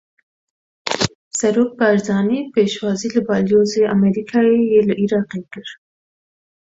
[1.37, 5.67] Serok Barzanî pêşwazî li Balyozê Amerîkayê yê li Iraqê kir.